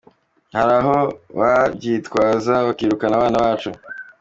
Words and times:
Hari 0.55 0.73
aho 0.81 0.97
babyitwaza 1.39 2.53
bakirukana 2.67 3.13
abana 3.15 3.37
bacu. 3.45 3.69